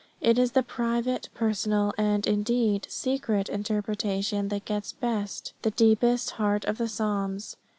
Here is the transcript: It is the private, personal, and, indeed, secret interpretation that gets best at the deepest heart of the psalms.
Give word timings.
It 0.19 0.39
is 0.39 0.53
the 0.53 0.63
private, 0.63 1.29
personal, 1.35 1.93
and, 1.95 2.25
indeed, 2.25 2.87
secret 2.89 3.49
interpretation 3.49 4.47
that 4.47 4.65
gets 4.65 4.93
best 4.93 5.53
at 5.55 5.61
the 5.61 5.69
deepest 5.69 6.31
heart 6.31 6.65
of 6.65 6.79
the 6.79 6.89
psalms. 6.89 7.55